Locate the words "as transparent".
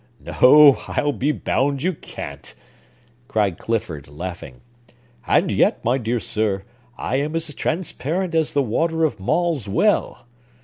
7.35-8.33